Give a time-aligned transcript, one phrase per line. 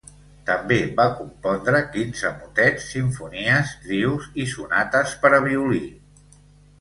[0.45, 5.83] També va compondre quinze motets, simfonies, trios i sonates per a violí.